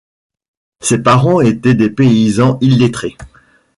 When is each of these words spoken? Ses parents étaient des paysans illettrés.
Ses 0.81 1.03
parents 1.03 1.41
étaient 1.41 1.75
des 1.75 1.91
paysans 1.91 2.57
illettrés. 2.59 3.15